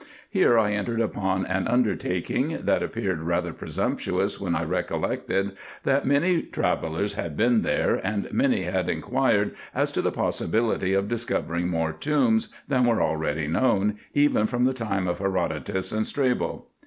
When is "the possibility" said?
10.01-10.95